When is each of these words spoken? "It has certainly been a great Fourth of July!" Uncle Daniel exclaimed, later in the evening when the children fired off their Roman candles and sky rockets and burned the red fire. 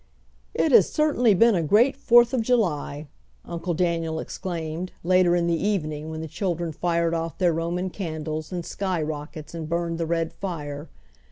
"It 0.55 0.71
has 0.71 0.89
certainly 0.91 1.35
been 1.35 1.53
a 1.53 1.61
great 1.61 1.95
Fourth 1.95 2.33
of 2.33 2.41
July!" 2.41 3.07
Uncle 3.45 3.75
Daniel 3.75 4.19
exclaimed, 4.19 4.91
later 5.03 5.35
in 5.35 5.45
the 5.45 5.53
evening 5.63 6.09
when 6.09 6.21
the 6.21 6.27
children 6.27 6.71
fired 6.71 7.13
off 7.13 7.37
their 7.37 7.53
Roman 7.53 7.91
candles 7.91 8.51
and 8.51 8.65
sky 8.65 8.99
rockets 8.99 9.53
and 9.53 9.69
burned 9.69 9.99
the 9.99 10.07
red 10.07 10.33
fire. 10.33 10.89